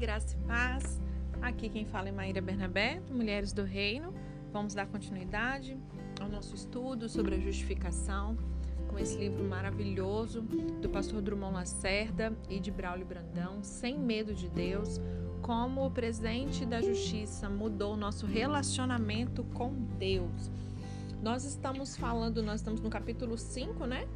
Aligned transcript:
graça 0.00 0.34
e 0.34 0.46
paz. 0.46 0.98
Aqui 1.42 1.68
quem 1.68 1.84
fala 1.84 2.08
é 2.08 2.12
Maíra 2.12 2.40
Bernabé, 2.40 3.02
Mulheres 3.10 3.52
do 3.52 3.62
Reino. 3.62 4.14
Vamos 4.50 4.72
dar 4.72 4.86
continuidade 4.86 5.76
ao 6.18 6.26
nosso 6.26 6.54
estudo 6.54 7.06
sobre 7.06 7.34
a 7.34 7.38
justificação 7.38 8.34
com 8.88 8.98
esse 8.98 9.18
livro 9.18 9.44
maravilhoso 9.44 10.40
do 10.40 10.88
pastor 10.88 11.20
Drummond 11.20 11.52
Lacerda 11.52 12.32
e 12.48 12.58
de 12.58 12.70
Braulio 12.70 13.04
Brandão, 13.04 13.62
Sem 13.62 13.98
Medo 13.98 14.32
de 14.32 14.48
Deus, 14.48 14.98
como 15.42 15.84
o 15.84 15.90
presidente 15.90 16.64
da 16.64 16.80
justiça 16.80 17.50
mudou 17.50 17.92
o 17.92 17.96
nosso 17.96 18.24
relacionamento 18.24 19.44
com 19.52 19.70
Deus. 19.98 20.50
Nós 21.22 21.44
estamos 21.44 21.94
falando, 21.94 22.42
nós 22.42 22.60
estamos 22.60 22.80
no 22.80 22.88
capítulo 22.88 23.36
5, 23.36 23.84
né? 23.84 24.08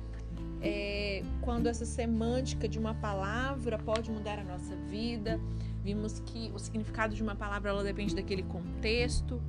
é, 0.64 1.22
quando 1.42 1.66
essa 1.66 1.84
semântica 1.84 2.66
de 2.66 2.78
uma 2.78 2.94
palavra 2.94 3.78
pode 3.78 4.10
mudar 4.10 4.38
a 4.38 4.44
nossa 4.44 4.74
vida. 4.88 5.38
Vimos 5.84 6.18
que 6.20 6.50
o 6.54 6.58
significado 6.58 7.14
de 7.14 7.22
uma 7.22 7.36
palavra 7.36 7.68
ela 7.68 7.84
depende 7.84 8.14
daquele 8.14 8.42
contexto, 8.42 9.40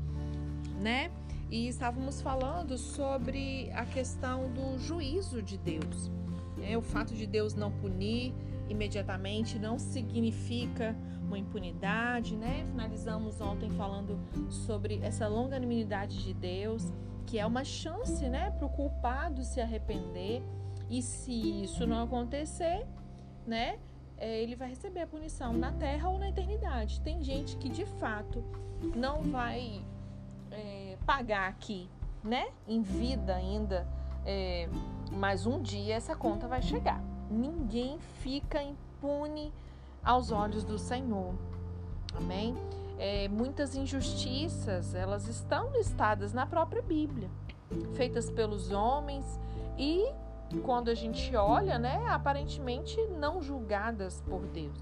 né? 0.82 1.10
E 1.50 1.70
estávamos 1.70 2.22
falando 2.22 2.78
sobre 2.78 3.72
a 3.74 3.86
questão 3.86 4.52
do 4.52 4.78
juízo 4.78 5.42
de 5.42 5.58
Deus. 5.58 6.12
Né? 6.58 6.76
O 6.78 6.82
fato 6.82 7.14
de 7.14 7.26
Deus 7.26 7.56
não 7.56 7.72
punir 7.72 8.34
imediatamente 8.68 9.58
não 9.58 9.80
significa 9.80 10.94
uma 11.22 11.40
impunidade, 11.40 12.36
né? 12.36 12.66
Finalizamos 12.70 13.40
ontem 13.40 13.70
falando 13.70 14.20
sobre 14.50 15.00
essa 15.04 15.30
longanimidade 15.30 16.22
de 16.22 16.34
Deus, 16.34 16.92
que 17.26 17.40
é 17.40 17.46
uma 17.46 17.64
chance, 17.64 18.28
né, 18.28 18.52
para 18.52 18.66
o 18.66 18.70
culpado 18.70 19.44
se 19.44 19.60
arrepender 19.60 20.44
e 20.90 21.02
se 21.02 21.64
isso 21.64 21.88
não 21.88 22.04
acontecer, 22.04 22.86
né, 23.48 23.80
é, 24.18 24.42
ele 24.42 24.56
vai 24.56 24.70
receber 24.70 25.02
a 25.02 25.08
punição 25.08 25.54
na 25.54 25.72
terra 25.72 26.10
ou 26.10 26.18
na 26.18 26.30
eternidade. 26.30 27.02
Tem 27.02 27.24
gente 27.24 27.58
que 27.58 27.70
de 27.70 27.86
fato 27.86 28.44
não 28.96 29.22
vai 29.22 29.82
é, 30.52 30.98
pagar 31.06 31.50
aqui, 31.50 31.90
né, 32.24 32.48
em 32.68 32.82
vida 32.82 33.36
ainda, 33.36 33.88
é, 34.26 34.68
mas 35.12 35.46
um 35.46 35.62
dia 35.62 35.96
essa 35.96 36.16
conta 36.16 36.48
vai 36.48 36.62
chegar. 36.62 37.02
Ninguém 37.30 38.00
fica 38.22 38.62
impune 38.62 39.54
aos 40.04 40.32
olhos 40.32 40.64
do 40.64 40.78
Senhor. 40.78 41.34
Amém? 42.16 42.56
É, 42.98 43.28
muitas 43.28 43.76
injustiças 43.76 44.96
elas 44.96 45.28
estão 45.28 45.72
listadas 45.72 46.32
na 46.32 46.46
própria 46.46 46.82
Bíblia, 46.82 47.30
feitas 47.94 48.30
pelos 48.30 48.72
homens 48.72 49.40
e 49.78 50.08
quando 50.64 50.90
a 50.90 50.94
gente 50.94 51.36
olha, 51.36 51.78
né, 51.80 52.06
aparentemente 52.08 53.00
não 53.08 53.42
julgadas 53.42 54.22
por 54.22 54.46
Deus. 54.48 54.78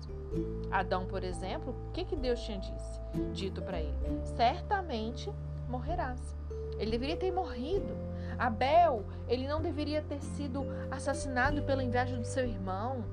Adão, 0.72 1.06
por 1.06 1.24
exemplo, 1.24 1.76
o 1.90 1.92
que, 1.92 2.06
que 2.06 2.16
Deus 2.16 2.40
tinha 2.42 2.58
disse, 2.58 3.00
dito 3.32 3.62
para 3.62 3.80
ele? 3.80 3.96
Certamente 4.36 5.32
morrerás. 5.70 6.36
Ele 6.78 6.92
deveria 6.92 7.18
ter 7.18 7.32
morrido. 7.32 7.96
Abel, 8.38 9.06
ele 9.28 9.48
não 9.48 9.62
deveria 9.62 10.02
ter 10.02 10.22
sido 10.22 10.66
assassinado 10.90 11.62
pela 11.64 11.84
inveja 11.84 12.18
do 12.18 12.26
seu 12.26 12.46
irmão. 12.46 13.06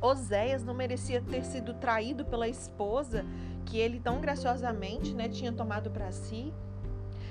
Oséias 0.00 0.62
não 0.62 0.74
merecia 0.74 1.22
ter 1.22 1.44
sido 1.44 1.72
traído 1.74 2.26
pela 2.26 2.46
esposa 2.46 3.24
que 3.64 3.78
ele 3.78 3.98
tão 3.98 4.20
graciosamente 4.20 5.14
né, 5.14 5.28
tinha 5.28 5.52
tomado 5.52 5.90
para 5.90 6.12
si. 6.12 6.52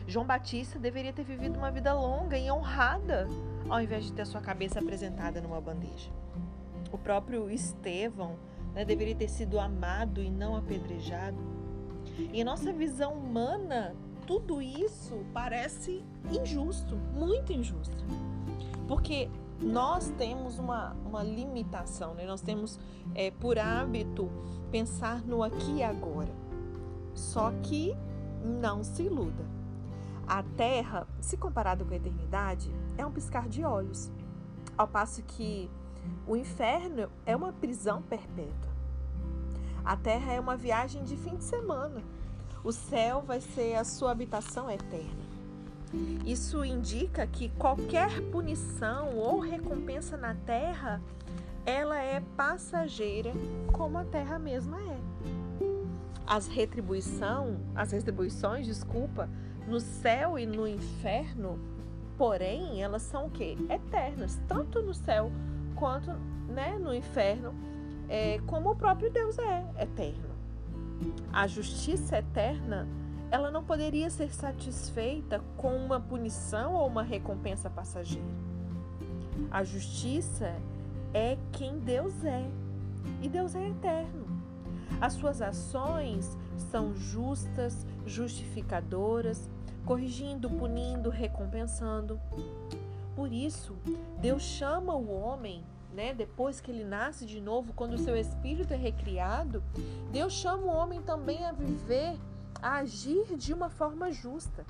João 0.08 0.26
Batista 0.26 0.78
deveria 0.78 1.14
ter 1.14 1.23
vivido 1.23 1.58
uma 1.58 1.72
vida 1.72 1.94
longa 1.94 2.38
e 2.38 2.52
honrada 2.52 3.28
ao 3.70 3.82
invés 3.82 4.06
de 4.06 4.14
ter 4.14 4.26
sua 4.26 4.42
cabeça 4.42 4.80
apresentada 4.80 5.42
numa 5.42 5.59
bandeja. 5.62 6.12
O 6.92 6.98
próprio 6.98 7.50
Estevão 7.50 8.36
né, 8.74 8.84
deveria 8.84 9.16
ter 9.16 9.30
sido 9.30 9.59
amado 9.59 10.22
e 10.22 10.30
não 10.30 10.56
apedrejado. 10.56 11.38
E 12.31 12.44
nossa 12.44 12.72
visão 12.72 13.13
humana, 13.13 13.96
tudo 14.28 14.62
isso 14.62 15.25
parece 15.34 16.03
injusto, 16.31 16.96
muito 17.13 17.53
injusto. 17.53 18.06
Porque 18.88 19.30
nós 19.62 20.09
temos 20.18 20.59
uma, 20.59 20.96
uma 21.06 21.24
limitação, 21.24 22.13
né? 22.13 22.25
nós 22.25 22.42
temos 22.42 22.80
é, 23.16 23.31
por 23.31 23.58
hábito 23.58 24.30
pensar 24.69 25.24
no 25.24 25.42
aqui 25.42 25.78
e 25.78 25.84
agora. 25.84 26.31
Só 27.13 27.52
que 27.63 27.96
não 28.44 28.84
se 28.84 29.03
iluda. 29.03 29.62
A 30.28 30.41
Terra, 30.41 31.06
se 31.19 31.35
comparado 31.38 31.85
com 31.85 31.94
a 31.94 31.97
eternidade, 31.97 32.73
é 32.97 33.06
um 33.06 33.11
piscar 33.11 33.47
de 33.47 33.63
olhos, 33.63 34.11
ao 34.78 34.88
passo 34.88 35.22
que 35.23 35.69
o 36.25 36.35
inferno 36.35 37.09
é 37.25 37.35
uma 37.35 37.51
prisão 37.51 38.01
perpétua. 38.01 38.72
A 39.83 39.97
Terra 39.97 40.33
é 40.33 40.39
uma 40.39 40.56
viagem 40.56 41.03
de 41.03 41.17
fim 41.17 41.35
de 41.35 41.44
semana. 41.44 42.01
O 42.63 42.72
céu 42.72 43.22
vai 43.22 43.41
ser 43.41 43.75
a 43.75 43.83
sua 43.83 44.12
habitação 44.12 44.72
eterna. 44.72 45.23
Isso 46.25 46.63
indica 46.63 47.28
que 47.28 47.50
qualquer 47.50 48.22
punição 48.31 49.16
ou 49.16 49.39
recompensa 49.39 50.16
na 50.16 50.33
Terra, 50.33 51.01
ela 51.66 52.01
é 52.01 52.22
passageira, 52.35 53.31
como 53.72 53.97
a 53.97 54.06
Terra 54.06 54.39
mesma 54.39 54.79
é. 54.81 55.00
As 56.25 56.47
retribuição, 56.47 57.59
as 57.75 57.91
retribuições, 57.91 58.66
desculpa, 58.66 59.29
no 59.68 59.79
céu 59.79 60.38
e 60.38 60.46
no 60.46 60.68
inferno, 60.68 61.59
porém, 62.18 62.81
elas 62.81 63.01
são 63.01 63.28
o 63.28 63.29
quê? 63.29 63.57
Eternas, 63.69 64.40
tanto 64.47 64.81
no 64.81 64.94
céu 64.94 65.31
quanto 65.75 66.12
né, 66.47 66.78
no 66.78 66.94
inferno, 66.94 67.53
é, 68.07 68.40
como 68.46 68.72
o 68.72 68.75
próprio 68.75 69.12
Deus 69.12 69.38
é 69.40 69.66
eterno. 69.79 70.34
A 71.31 71.47
justiça 71.47 72.19
eterna, 72.19 72.88
ela 73.31 73.50
não 73.50 73.63
poderia 73.63 74.09
ser 74.09 74.31
satisfeita 74.34 75.41
com 75.57 75.75
uma 75.75 76.00
punição 76.00 76.75
ou 76.75 76.88
uma 76.88 77.03
recompensa 77.03 77.69
passageira. 77.69 78.28
A 79.50 79.63
justiça 79.63 80.53
é 81.13 81.38
quem 81.51 81.80
Deus 81.80 82.24
é, 82.24 82.47
e 83.22 83.28
Deus 83.28 83.56
é 83.56 83.69
eterno. 83.69 84.24
As 85.01 85.13
suas 85.13 85.41
ações 85.41 86.38
são 86.72 86.95
justas, 86.95 87.85
justificadoras, 88.06 89.50
corrigindo, 89.85 90.49
punindo, 90.49 91.09
recompensando. 91.09 92.19
Por 93.16 93.31
isso, 93.31 93.75
Deus 94.19 94.41
chama 94.41 94.95
o 94.95 95.11
homem, 95.11 95.63
né, 95.94 96.13
depois 96.13 96.59
que 96.59 96.71
ele 96.71 96.83
nasce 96.83 97.25
de 97.25 97.39
novo, 97.39 97.73
quando 97.73 97.94
o 97.94 97.99
seu 97.99 98.17
espírito 98.17 98.73
é 98.73 98.77
recriado, 98.77 99.63
Deus 100.11 100.33
chama 100.33 100.63
o 100.63 100.75
homem 100.75 101.01
também 101.01 101.45
a 101.45 101.51
viver, 101.51 102.17
a 102.61 102.77
agir 102.77 103.38
de 103.38 103.53
uma 103.53 103.69
forma 103.69 104.11
justa. 104.11 104.66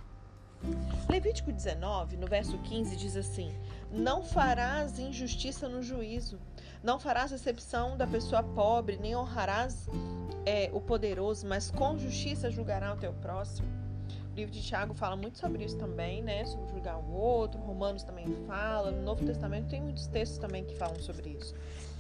Levítico 1.10 1.52
19, 1.52 2.18
no 2.18 2.28
verso 2.28 2.58
15, 2.58 2.96
diz 2.96 3.18
assim: 3.18 3.54
Não 3.92 4.24
farás 4.24 4.98
injustiça 4.98 5.68
no 5.68 5.82
juízo, 5.82 6.40
não 6.82 7.00
farás 7.00 7.32
exceção 7.32 7.98
da 7.98 8.08
pessoa 8.08 8.42
pobre, 8.42 8.98
nem 8.98 9.16
honrarás 9.16 9.88
é, 10.46 10.70
o 10.74 10.80
poderoso, 10.80 11.46
mas 11.48 11.70
com 11.70 11.98
justiça 11.98 12.50
julgará 12.50 12.94
o 12.94 12.98
teu 12.98 13.14
próximo. 13.14 13.83
O 14.34 14.36
livro 14.36 14.52
de 14.52 14.64
Tiago 14.64 14.96
fala 14.96 15.16
muito 15.16 15.38
sobre 15.38 15.64
isso 15.64 15.78
também, 15.78 16.24
né? 16.24 16.44
Sobre 16.46 16.68
julgar 16.68 16.98
o 16.98 17.12
outro. 17.14 17.62
Romanos 17.62 18.02
também 18.02 18.26
fala. 18.48 18.90
No 18.90 19.04
Novo 19.04 19.24
Testamento 19.24 19.68
tem 19.70 19.80
muitos 19.80 20.08
textos 20.08 20.40
também 20.40 20.66
que 20.66 20.76
falam 20.76 21.00
sobre 21.00 21.30
isso. 21.30 21.54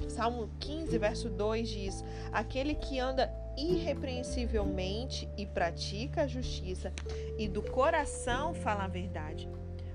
Salmo 0.09 0.49
15, 0.59 0.97
verso 0.97 1.29
2 1.29 1.69
diz: 1.69 2.03
Aquele 2.31 2.73
que 2.73 2.97
anda 2.97 3.31
irrepreensivelmente 3.55 5.29
e 5.37 5.45
pratica 5.45 6.23
a 6.23 6.27
justiça 6.27 6.91
e 7.37 7.47
do 7.47 7.61
coração 7.61 8.55
fala 8.55 8.85
a 8.85 8.87
verdade. 8.87 9.47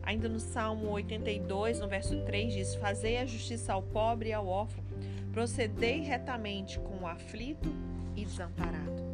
Ainda 0.04 0.28
no 0.28 0.38
Salmo 0.38 0.90
82, 0.92 1.80
no 1.80 1.88
verso 1.88 2.24
3 2.24 2.52
diz: 2.52 2.74
Fazei 2.76 3.18
a 3.18 3.26
justiça 3.26 3.72
ao 3.72 3.82
pobre 3.82 4.28
e 4.28 4.32
ao 4.32 4.46
órfão, 4.46 4.84
procedei 5.32 6.02
retamente 6.02 6.78
com 6.78 7.02
o 7.02 7.06
aflito 7.08 7.68
e 8.14 8.24
desamparado. 8.24 9.07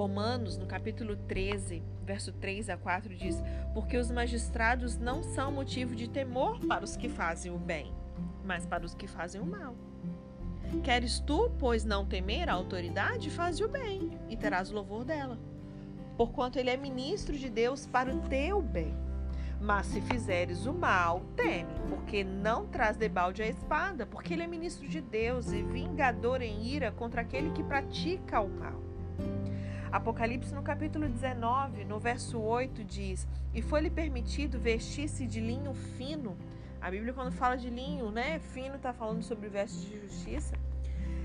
Romanos, 0.00 0.56
no 0.56 0.64
capítulo 0.64 1.14
13, 1.14 1.82
verso 2.06 2.32
3 2.32 2.70
a 2.70 2.76
4, 2.78 3.14
diz: 3.14 3.36
Porque 3.74 3.98
os 3.98 4.10
magistrados 4.10 4.96
não 4.96 5.22
são 5.22 5.52
motivo 5.52 5.94
de 5.94 6.08
temor 6.08 6.58
para 6.60 6.82
os 6.82 6.96
que 6.96 7.06
fazem 7.06 7.52
o 7.52 7.58
bem, 7.58 7.92
mas 8.42 8.64
para 8.64 8.86
os 8.86 8.94
que 8.94 9.06
fazem 9.06 9.42
o 9.42 9.44
mal. 9.44 9.76
Queres 10.82 11.20
tu, 11.20 11.50
pois, 11.58 11.84
não 11.84 12.06
temer 12.06 12.48
a 12.48 12.54
autoridade? 12.54 13.28
Faze 13.28 13.62
o 13.62 13.68
bem 13.68 14.18
e 14.30 14.38
terás 14.38 14.70
o 14.70 14.74
louvor 14.74 15.04
dela. 15.04 15.38
Porquanto 16.16 16.58
ele 16.58 16.70
é 16.70 16.78
ministro 16.78 17.36
de 17.36 17.50
Deus 17.50 17.86
para 17.86 18.10
o 18.10 18.20
teu 18.20 18.62
bem. 18.62 18.96
Mas 19.60 19.84
se 19.84 20.00
fizeres 20.00 20.64
o 20.64 20.72
mal, 20.72 21.20
teme, 21.36 21.74
porque 21.90 22.24
não 22.24 22.66
traz 22.66 22.96
debalde 22.96 23.42
a 23.42 23.46
espada, 23.46 24.06
porque 24.06 24.32
ele 24.32 24.44
é 24.44 24.46
ministro 24.46 24.88
de 24.88 25.02
Deus 25.02 25.52
e 25.52 25.62
vingador 25.62 26.40
em 26.40 26.64
ira 26.64 26.90
contra 26.90 27.20
aquele 27.20 27.50
que 27.50 27.62
pratica 27.62 28.40
o 28.40 28.48
mal. 28.48 28.89
Apocalipse 29.92 30.54
no 30.54 30.62
capítulo 30.62 31.08
19, 31.08 31.84
no 31.84 31.98
verso 31.98 32.38
8 32.38 32.84
diz: 32.84 33.26
"E 33.52 33.60
foi-lhe 33.60 33.90
permitido 33.90 34.58
vestir-se 34.58 35.26
de 35.26 35.40
linho 35.40 35.74
fino". 35.74 36.36
A 36.80 36.90
Bíblia 36.90 37.12
quando 37.12 37.32
fala 37.32 37.56
de 37.56 37.68
linho, 37.68 38.10
né, 38.10 38.38
fino, 38.38 38.76
está 38.76 38.92
falando 38.92 39.22
sobre 39.22 39.48
vestes 39.48 39.84
de 39.84 40.00
justiça. 40.00 40.54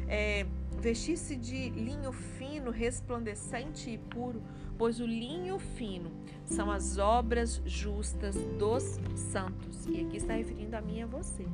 É, 0.07 0.45
vestir-se 0.79 1.35
de 1.35 1.69
linho 1.69 2.11
fino, 2.11 2.71
resplandecente 2.71 3.89
e 3.89 3.97
puro, 3.97 4.41
pois 4.77 4.99
o 4.99 5.05
linho 5.05 5.59
fino 5.59 6.11
são 6.43 6.71
as 6.71 6.97
obras 6.97 7.61
justas 7.65 8.35
dos 8.57 8.99
santos. 9.15 9.85
E 9.85 10.01
aqui 10.01 10.17
está 10.17 10.33
referindo 10.33 10.75
a 10.75 10.81
mim 10.81 10.97
e 10.97 11.01
a 11.03 11.05
você. 11.05 11.45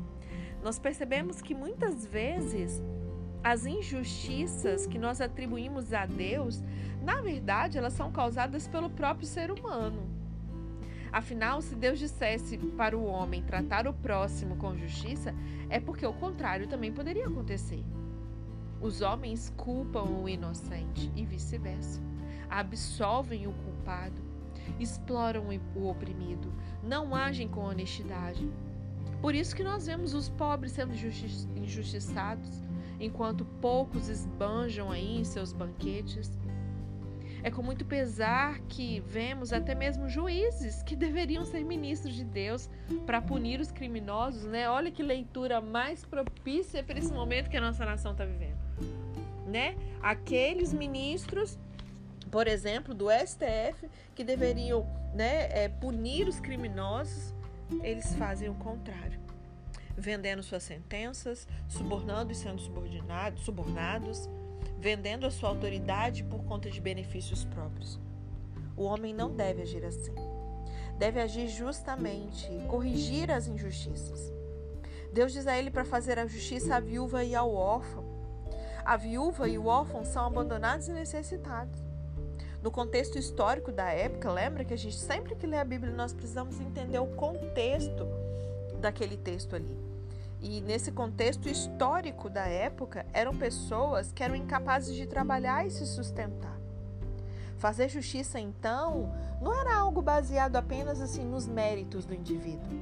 Nós 0.64 0.80
percebemos 0.80 1.42
que 1.42 1.54
muitas 1.54 2.06
vezes 2.06 2.82
as 3.44 3.66
injustiças 3.66 4.86
que 4.86 5.00
nós 5.00 5.20
atribuímos 5.20 5.94
a 5.94 6.06
Deus, 6.06 6.64
na 7.02 7.22
verdade, 7.22 7.78
elas 7.78 7.94
são 7.94 8.12
causadas 8.12 8.68
pelo 8.68 8.90
próprio 8.90 9.28
ser 9.28 9.52
humano. 9.52 10.08
Afinal, 11.12 11.62
se 11.62 11.76
Deus 11.76 12.00
dissesse 12.00 12.58
para 12.58 12.98
o 12.98 13.04
homem 13.04 13.44
tratar 13.44 13.88
o 13.88 13.94
próximo 13.94 14.56
com 14.56 14.78
justiça, 14.78 15.36
é 15.70 15.80
porque 15.80 16.06
o 16.06 16.14
contrário 16.14 16.68
também 16.68 16.92
poderia 16.92 17.26
acontecer. 17.26 17.84
Os 18.80 19.02
homens 19.02 19.52
culpam 19.58 20.04
o 20.04 20.30
inocente 20.30 21.12
e 21.16 21.26
vice-versa. 21.26 22.02
Absolvem 22.50 23.46
o 23.48 23.54
culpado, 23.54 24.22
exploram 24.80 25.46
o 25.76 25.88
oprimido, 25.88 26.54
não 26.84 27.14
agem 27.16 27.48
com 27.48 27.62
honestidade. 27.62 28.50
Por 29.22 29.36
isso 29.36 29.56
que 29.56 29.64
nós 29.64 29.86
vemos 29.86 30.14
os 30.14 30.30
pobres 30.30 30.72
sendo 30.72 30.94
injustiçados, 31.56 32.64
enquanto 33.02 33.44
poucos 33.60 34.08
esbanjam 34.08 34.92
aí 34.92 35.18
em 35.18 35.24
seus 35.24 35.52
banquetes. 35.52 36.32
É 37.44 37.50
com 37.50 37.64
muito 37.64 37.84
pesar 37.84 38.60
que 38.70 39.00
vemos 39.00 39.52
até 39.52 39.74
mesmo 39.74 40.08
juízes 40.08 40.84
que 40.84 40.96
deveriam 40.96 41.44
ser 41.44 41.64
ministros 41.64 42.14
de 42.14 42.24
Deus 42.24 42.70
para 43.06 43.20
punir 43.20 43.60
os 43.60 43.72
criminosos, 43.72 44.44
né? 44.44 44.70
Olha 44.70 44.92
que 44.92 45.02
leitura 45.02 45.60
mais 45.60 46.06
propícia 46.06 46.84
para 46.84 47.00
esse 47.00 47.12
momento 47.12 47.50
que 47.50 47.58
a 47.58 47.62
nossa 47.62 47.84
nação 47.84 48.12
está 48.12 48.24
vivendo, 48.24 48.60
né? 49.48 49.76
Aqueles 50.02 50.72
ministros, 50.72 51.58
por 52.30 52.48
exemplo, 52.48 52.94
do 52.94 53.08
STF, 53.10 53.90
que 54.14 54.24
deveriam, 54.24 54.86
né, 55.16 55.50
é, 55.52 55.68
punir 55.68 56.28
os 56.28 56.40
criminosos, 56.40 57.34
eles 57.82 58.14
fazem 58.16 58.50
o 58.50 58.54
contrário 58.56 59.22
vendendo 59.98 60.44
suas 60.44 60.64
sentenças, 60.64 61.48
subornando 61.68 62.32
e 62.32 62.36
sendo 62.36 62.60
subordinados, 62.60 63.44
subornados, 63.44 64.30
vendendo 64.80 65.26
a 65.26 65.32
sua 65.32 65.50
autoridade 65.50 66.24
por 66.24 66.44
conta 66.44 66.70
de 66.70 66.82
benefícios 66.82 67.44
próprios. 67.46 68.00
O 68.76 68.84
homem 68.84 69.14
não 69.14 69.34
deve 69.36 69.62
agir 69.62 69.84
assim. 69.86 70.14
Deve 70.98 71.20
agir 71.20 71.48
justamente, 71.48 72.48
corrigir 72.68 73.32
as 73.32 73.48
injustiças. 73.48 74.32
Deus 75.12 75.34
diz 75.34 75.46
a 75.46 75.58
ele 75.58 75.70
para 75.70 75.84
fazer 75.84 76.18
a 76.18 76.26
justiça 76.26 76.76
à 76.76 76.80
viúva 76.80 77.24
e 77.24 77.36
ao 77.36 77.54
órfão. 77.54 78.04
A 78.86 78.96
viúva 78.98 79.48
e 79.48 79.58
o 79.58 79.68
órfão 79.68 80.04
são 80.04 80.26
abandonados 80.26 80.88
e 80.88 80.92
necessitados. 80.92 81.80
No 82.62 82.72
contexto 82.72 83.18
histórico 83.18 83.72
da 83.72 83.90
época, 83.90 84.32
lembra 84.32 84.64
que 84.64 84.74
a 84.74 84.78
gente 84.78 84.96
sempre 84.96 85.36
que 85.36 85.48
lê 85.48 85.58
a 85.58 85.66
Bíblia 85.66 85.92
nós 85.92 86.14
precisamos 86.14 86.60
entender 86.60 87.00
o 87.00 87.08
contexto 87.08 88.08
daquele 88.82 89.16
texto 89.16 89.56
ali. 89.56 89.78
E 90.42 90.60
nesse 90.62 90.92
contexto 90.92 91.48
histórico 91.48 92.30
da 92.30 92.46
época, 92.48 93.06
eram 93.14 93.38
pessoas 93.38 94.12
que 94.12 94.24
eram 94.24 94.36
incapazes 94.36 94.96
de 94.96 95.06
trabalhar 95.06 95.66
e 95.66 95.70
se 95.70 95.86
sustentar. 95.86 96.60
Fazer 97.58 97.88
justiça, 97.90 98.40
então, 98.40 99.14
não 99.40 99.54
era 99.54 99.78
algo 99.78 100.02
baseado 100.02 100.56
apenas 100.56 101.00
assim 101.00 101.24
nos 101.24 101.48
méritos 101.48 102.06
do 102.06 102.16
indivíduo. 102.16 102.82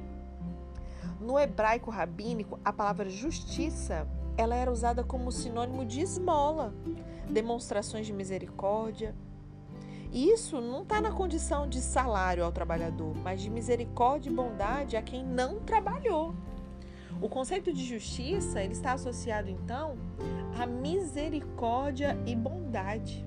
No 1.20 1.38
hebraico 1.38 1.90
rabínico, 1.90 2.58
a 2.64 2.72
palavra 2.72 3.10
justiça, 3.10 4.08
ela 4.38 4.56
era 4.56 4.72
usada 4.72 5.04
como 5.04 5.30
sinônimo 5.30 5.84
de 5.84 6.00
esmola, 6.00 6.72
demonstrações 7.28 8.06
de 8.06 8.12
misericórdia. 8.14 9.14
Isso 10.12 10.60
não 10.60 10.82
está 10.82 11.00
na 11.00 11.12
condição 11.12 11.68
de 11.68 11.80
salário 11.80 12.44
ao 12.44 12.50
trabalhador, 12.50 13.14
mas 13.22 13.40
de 13.40 13.48
misericórdia 13.48 14.28
e 14.28 14.34
bondade 14.34 14.96
a 14.96 15.02
quem 15.02 15.24
não 15.24 15.60
trabalhou. 15.60 16.34
O 17.22 17.28
conceito 17.28 17.72
de 17.72 17.84
justiça 17.84 18.60
ele 18.62 18.72
está 18.72 18.94
associado 18.94 19.48
então 19.48 19.96
à 20.58 20.66
misericórdia 20.66 22.18
e 22.26 22.34
bondade. 22.34 23.24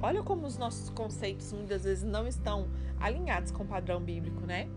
Olha 0.00 0.22
como 0.22 0.46
os 0.46 0.56
nossos 0.56 0.90
conceitos 0.90 1.52
muitas 1.52 1.82
vezes 1.82 2.04
não 2.04 2.26
estão 2.28 2.68
alinhados 3.00 3.50
com 3.50 3.64
o 3.64 3.66
padrão 3.66 4.00
bíblico, 4.00 4.46
né? 4.46 4.68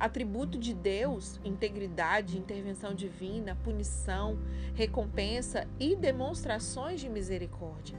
Atributo 0.00 0.58
de 0.58 0.74
Deus, 0.74 1.38
integridade, 1.44 2.36
intervenção 2.36 2.94
divina, 2.94 3.56
punição, 3.62 4.36
recompensa 4.74 5.68
e 5.78 5.94
demonstrações 5.94 7.00
de 7.00 7.08
misericórdia. 7.08 7.96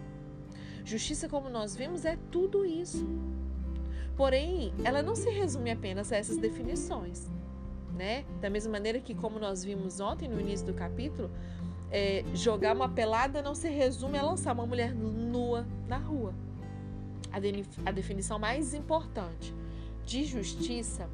Justiça, 0.85 1.29
como 1.29 1.49
nós 1.49 1.75
vimos, 1.75 2.05
é 2.05 2.17
tudo 2.31 2.65
isso. 2.65 3.07
Porém, 4.15 4.73
ela 4.83 5.01
não 5.01 5.15
se 5.15 5.29
resume 5.29 5.71
apenas 5.71 6.11
a 6.11 6.17
essas 6.17 6.37
definições 6.37 7.31
né? 7.93 8.25
Da 8.41 8.49
mesma 8.49 8.71
maneira 8.71 8.99
que, 8.99 9.13
como 9.13 9.39
nós 9.39 9.63
vimos 9.63 9.99
ontem 9.99 10.27
no 10.27 10.39
início 10.39 10.65
do 10.65 10.73
capítulo, 10.73 11.29
é, 11.91 12.23
jogar 12.33 12.75
uma 12.75 12.89
pelada 12.89 13.41
não 13.41 13.53
se 13.53 13.69
resume 13.69 14.17
a 14.17 14.23
lançar 14.23 14.53
uma 14.53 14.65
mulher 14.65 14.93
nua 14.93 15.65
na 15.87 15.97
rua. 15.97 16.33
A, 17.31 17.39
de, 17.39 17.63
a 17.85 17.91
definição 17.91 18.39
mais 18.39 18.73
importante 18.73 19.53
de 20.05 20.23
justiça 20.23 21.09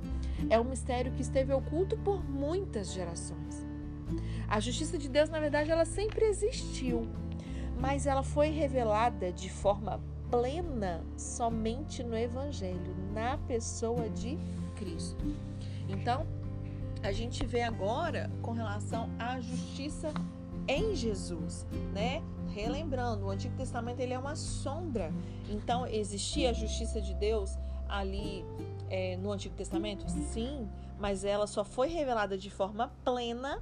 é 0.50 0.60
um 0.60 0.63
mistério 0.63 1.12
que 1.12 1.21
esteve 1.21 1.54
oculto 1.54 1.98
por 1.98 2.24
muitas 2.24 2.92
gerações. 2.94 3.66
A 4.48 4.60
justiça 4.60 4.98
de 4.98 5.07
Deus, 5.07 5.30
na 5.30 5.39
verdade, 5.39 5.69
ela 5.69 5.86
sempre 5.86 6.25
existiu, 6.25 7.07
mas 7.79 8.05
ela 8.05 8.23
foi 8.23 8.49
revelada 8.49 9.31
de 9.31 9.49
forma 9.49 9.99
plena 10.29 11.03
somente 11.17 12.03
no 12.03 12.15
Evangelho, 12.15 12.95
na 13.13 13.37
pessoa 13.37 14.09
de 14.09 14.37
Cristo. 14.75 15.23
Então, 15.87 16.27
a 17.01 17.11
gente 17.11 17.45
vê 17.45 17.61
agora 17.61 18.29
com 18.41 18.51
relação 18.51 19.09
à 19.17 19.39
justiça 19.39 20.13
em 20.67 20.93
Jesus, 20.93 21.65
né? 21.93 22.21
Relembrando, 22.49 23.25
o 23.25 23.29
Antigo 23.29 23.55
Testamento 23.55 23.99
ele 24.01 24.13
é 24.13 24.19
uma 24.19 24.35
sombra. 24.35 25.11
Então, 25.49 25.87
existia 25.87 26.49
a 26.49 26.53
justiça 26.53 27.01
de 27.01 27.13
Deus 27.15 27.57
ali 27.87 28.45
é, 28.89 29.17
no 29.17 29.31
Antigo 29.31 29.55
Testamento? 29.55 30.07
Sim, 30.09 30.69
mas 30.99 31.23
ela 31.23 31.47
só 31.47 31.63
foi 31.63 31.87
revelada 31.87 32.37
de 32.37 32.49
forma 32.49 32.91
plena, 33.03 33.61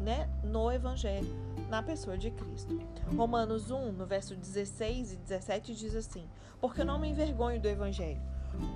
né, 0.00 0.28
no 0.42 0.70
Evangelho, 0.70 1.32
na 1.68 1.82
pessoa 1.82 2.16
de 2.16 2.30
Cristo. 2.30 2.76
Romanos 3.16 3.70
1, 3.70 3.92
no 3.92 4.06
verso 4.06 4.34
16 4.34 5.12
e 5.12 5.16
17 5.16 5.74
diz 5.74 5.94
assim: 5.94 6.28
Porque 6.60 6.80
eu 6.80 6.84
não 6.84 6.98
me 6.98 7.08
envergonho 7.08 7.60
do 7.60 7.68
Evangelho 7.68 8.20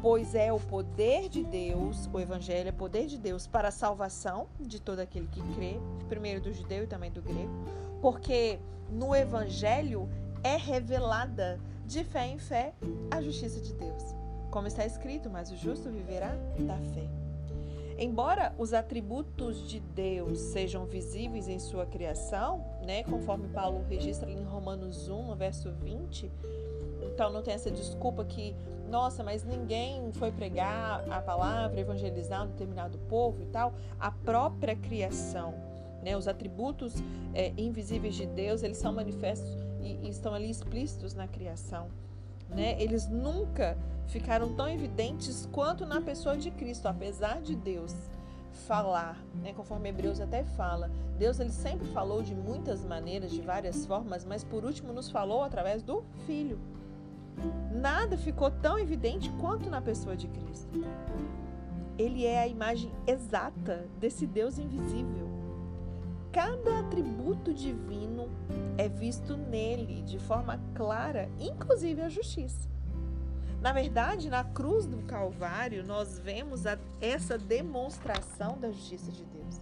pois 0.02 0.35
é 0.35 0.52
o 0.52 0.59
poder 0.59 1.28
de 1.28 1.42
Deus, 1.44 2.09
o 2.12 2.18
evangelho 2.18 2.68
é 2.68 2.73
poder 2.73 3.06
de 3.06 3.18
Deus 3.18 3.47
para 3.47 3.68
a 3.68 3.73
salvação 3.73 4.47
de 4.59 4.80
todo 4.80 5.00
aquele 5.00 5.26
que 5.28 5.40
crê, 5.54 5.78
primeiro 6.09 6.40
do 6.40 6.52
judeu 6.52 6.85
e 6.85 6.87
também 6.87 7.11
do 7.11 7.23
grego, 7.23 7.50
porque 8.00 8.59
no 8.90 9.14
evangelho 9.14 10.09
é 10.42 10.56
revelada 10.56 11.61
de 11.87 12.04
fé 12.04 12.26
em 12.26 12.38
fé 12.38 12.75
a 13.11 13.20
justiça 13.20 13.61
de 13.61 13.75
Deus. 13.75 14.02
Como 14.50 14.66
está 14.66 14.85
escrito, 14.85 15.30
mas 15.30 15.50
o 15.50 15.56
justo 15.56 15.90
viverá 15.90 16.35
da 16.59 16.76
fé. 16.94 17.19
Embora 18.00 18.54
os 18.57 18.73
atributos 18.73 19.69
de 19.69 19.78
Deus 19.78 20.38
sejam 20.38 20.87
visíveis 20.87 21.49
em 21.49 21.59
sua 21.59 21.85
criação, 21.85 22.64
né, 22.83 23.04
conforme 23.04 23.47
Paulo 23.49 23.85
registra 23.90 24.30
em 24.30 24.42
Romanos 24.42 25.11
1, 25.11 25.37
verso 25.37 25.71
20, 25.71 26.33
então 27.02 27.30
não 27.30 27.42
tem 27.42 27.52
essa 27.52 27.71
desculpa 27.71 28.25
que 28.25 28.57
nossa, 28.88 29.23
mas 29.23 29.45
ninguém 29.45 30.11
foi 30.14 30.33
pregar 30.33 31.04
a 31.11 31.21
palavra, 31.21 31.78
evangelizar 31.78 32.45
um 32.45 32.47
determinado 32.47 32.99
povo 33.00 33.42
e 33.42 33.47
tal. 33.47 33.75
A 34.00 34.11
própria 34.11 34.75
criação, 34.75 35.54
né, 36.02 36.16
os 36.16 36.26
atributos 36.26 36.95
é, 37.35 37.52
invisíveis 37.59 38.14
de 38.14 38.25
Deus, 38.25 38.62
eles 38.62 38.78
são 38.78 38.95
manifestos 38.95 39.54
e, 39.83 40.07
e 40.07 40.09
estão 40.09 40.33
ali 40.33 40.49
explícitos 40.49 41.12
na 41.12 41.28
criação. 41.28 41.88
Né? 42.50 42.80
Eles 42.80 43.09
nunca 43.09 43.76
ficaram 44.09 44.52
tão 44.54 44.69
evidentes 44.69 45.49
quanto 45.52 45.87
na 45.87 46.00
pessoa 46.00 46.37
de 46.37 46.50
Cristo, 46.50 46.87
apesar 46.88 47.40
de 47.40 47.54
Deus 47.54 47.95
falar, 48.66 49.16
né? 49.42 49.52
conforme 49.52 49.88
Hebreus 49.88 50.21
até 50.21 50.45
fala. 50.45 50.90
Deus 51.19 51.38
ele 51.38 51.52
sempre 51.52 51.87
falou 51.88 52.23
de 52.23 52.35
muitas 52.35 52.85
maneiras, 52.85 53.30
de 53.30 53.40
várias 53.40 53.87
formas, 53.87 54.25
mas 54.25 54.42
por 54.42 54.64
último 54.64 54.92
nos 54.92 55.11
falou 55.11 55.42
através 55.42 55.83
do 55.83 56.02
Filho. 56.26 56.59
Nada 57.73 58.16
ficou 58.16 58.50
tão 58.50 58.78
evidente 58.78 59.30
quanto 59.40 59.71
na 59.71 59.80
pessoa 59.80 60.16
de 60.16 60.28
Cristo. 60.28 60.85
Ele 61.97 62.25
é 62.25 62.40
a 62.40 62.49
imagem 62.49 62.90
exata 63.07 63.87
desse 63.99 64.26
Deus 64.26 64.59
invisível. 64.59 65.29
Cada 66.32 66.78
atributo 66.78 67.52
divino 67.52 68.28
é 68.78 68.88
visto 68.88 69.37
nele 69.37 70.02
de 70.02 70.18
forma 70.18 70.60
clara, 70.75 71.28
inclusive 71.40 72.00
a 72.02 72.08
justiça. 72.08 72.68
Na 73.60 73.72
verdade, 73.72 74.30
na 74.30 74.44
cruz 74.44 74.87
do 74.87 74.99
Calvário, 74.99 75.84
nós 75.84 76.20
vemos 76.20 76.66
a, 76.66 76.78
essa 77.00 77.37
demonstração 77.37 78.56
da 78.58 78.70
justiça 78.70 79.10
de 79.10 79.25
Deus. 79.25 79.60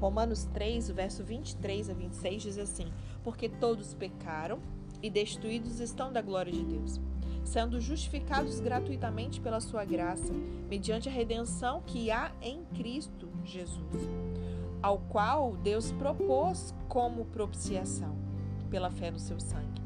Romanos 0.00 0.44
3, 0.52 0.88
o 0.88 0.94
verso 0.94 1.22
23 1.22 1.90
a 1.90 1.92
26 1.92 2.42
diz 2.42 2.58
assim: 2.58 2.90
porque 3.22 3.48
todos 3.48 3.92
pecaram 3.92 4.58
e 5.02 5.10
destruídos 5.10 5.78
estão 5.78 6.10
da 6.10 6.22
glória 6.22 6.52
de 6.52 6.64
Deus, 6.64 7.00
sendo 7.44 7.80
justificados 7.80 8.60
gratuitamente 8.60 9.40
pela 9.40 9.60
sua 9.60 9.84
graça, 9.84 10.32
mediante 10.68 11.08
a 11.08 11.12
redenção 11.12 11.82
que 11.82 12.10
há 12.10 12.32
em 12.40 12.64
Cristo 12.74 13.28
Jesus, 13.44 14.08
ao 14.86 14.98
qual 14.98 15.56
Deus 15.56 15.90
propôs 15.90 16.72
como 16.88 17.24
propiciação, 17.24 18.16
pela 18.70 18.88
fé 18.88 19.10
no 19.10 19.18
seu 19.18 19.40
sangue, 19.40 19.82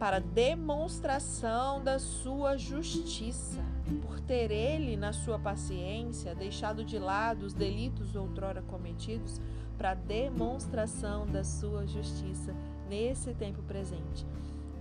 para 0.00 0.18
demonstração 0.18 1.80
da 1.80 2.00
sua 2.00 2.56
justiça, 2.56 3.64
por 4.04 4.18
ter 4.18 4.50
ele, 4.50 4.96
na 4.96 5.12
sua 5.12 5.38
paciência, 5.38 6.34
deixado 6.34 6.84
de 6.84 6.98
lado 6.98 7.46
os 7.46 7.54
delitos 7.54 8.16
outrora 8.16 8.62
cometidos, 8.62 9.40
para 9.78 9.94
demonstração 9.94 11.24
da 11.24 11.44
sua 11.44 11.86
justiça 11.86 12.52
nesse 12.88 13.32
tempo 13.32 13.62
presente, 13.62 14.26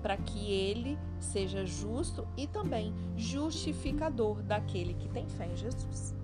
para 0.02 0.18
que 0.18 0.52
ele 0.52 0.98
seja 1.20 1.68
justo 1.68 2.28
e 2.36 2.48
também 2.48 2.96
justificador 3.16 4.42
daquele 4.42 4.96
que 4.96 5.08
tem 5.08 5.30
fé 5.30 5.46
em 5.46 5.56
Jesus. 5.56 6.20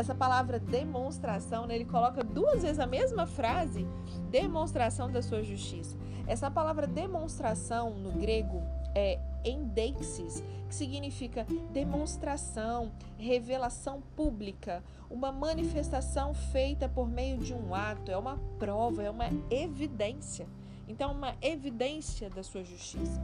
Essa 0.00 0.14
palavra 0.14 0.58
demonstração, 0.58 1.66
né, 1.66 1.74
ele 1.74 1.84
coloca 1.84 2.24
duas 2.24 2.62
vezes 2.62 2.78
a 2.78 2.86
mesma 2.86 3.26
frase, 3.26 3.86
demonstração 4.30 5.10
da 5.10 5.20
sua 5.20 5.42
justiça. 5.42 5.94
Essa 6.26 6.50
palavra 6.50 6.86
demonstração 6.86 7.90
no 7.90 8.10
grego 8.12 8.62
é 8.94 9.20
endeixis, 9.44 10.42
que 10.66 10.74
significa 10.74 11.46
demonstração, 11.70 12.90
revelação 13.18 14.02
pública, 14.16 14.82
uma 15.10 15.30
manifestação 15.30 16.32
feita 16.32 16.88
por 16.88 17.06
meio 17.06 17.36
de 17.36 17.52
um 17.52 17.74
ato, 17.74 18.10
é 18.10 18.16
uma 18.16 18.38
prova, 18.58 19.02
é 19.02 19.10
uma 19.10 19.28
evidência. 19.50 20.48
Então, 20.88 21.12
uma 21.12 21.34
evidência 21.42 22.30
da 22.30 22.42
sua 22.42 22.64
justiça. 22.64 23.20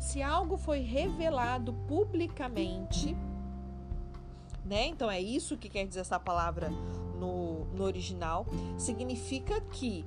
Se 0.00 0.20
algo 0.20 0.56
foi 0.56 0.80
revelado 0.80 1.72
publicamente, 1.86 3.16
né? 4.66 4.86
Então 4.86 5.10
é 5.10 5.20
isso 5.20 5.56
que 5.56 5.68
quer 5.68 5.86
dizer 5.86 6.00
essa 6.00 6.18
palavra 6.18 6.70
no, 7.18 7.64
no 7.66 7.84
original, 7.84 8.46
significa 8.76 9.60
que 9.60 10.04